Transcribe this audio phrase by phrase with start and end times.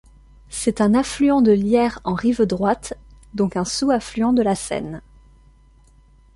[0.49, 2.95] C'est un affluent de l'Yerres en rive droite,
[3.35, 5.03] donc un sous-affluent de la Seine.